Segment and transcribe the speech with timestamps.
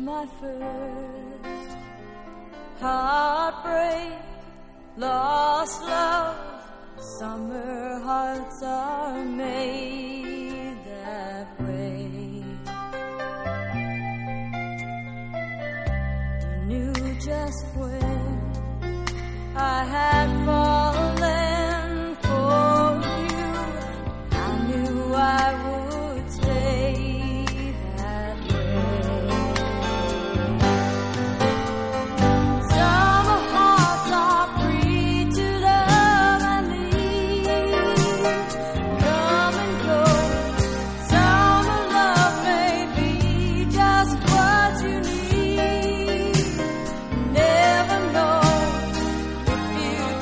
[0.00, 1.76] my first
[2.80, 4.18] heartbreak,
[4.96, 6.36] lost love.
[7.18, 12.44] Summer hearts are made that way.
[16.50, 18.52] You knew just when
[19.56, 20.59] I had fallen.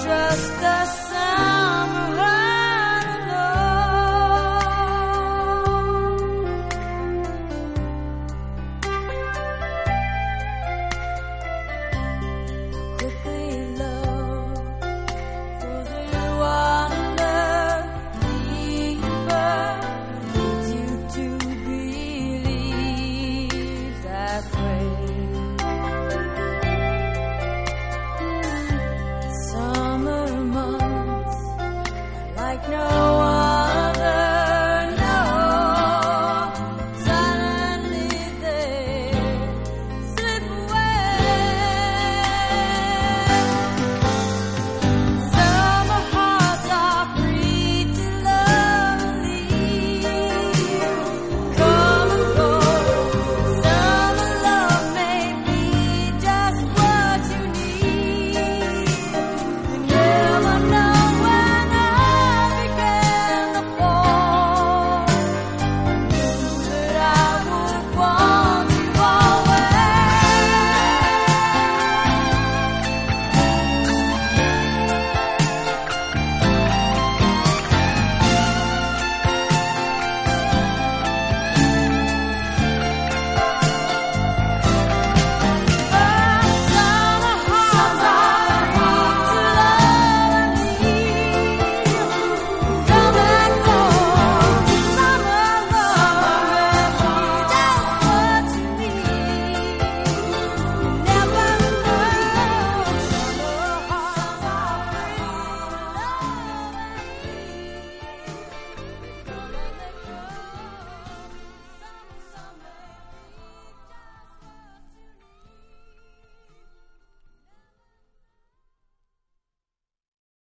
[0.09, 1.08] trust us.